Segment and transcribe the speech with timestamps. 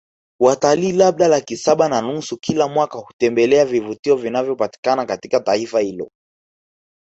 [0.43, 6.11] Watalii labda laki saba na nusu kila mwaka kutembelea vivutio vinavyopatikana katika taifa hilo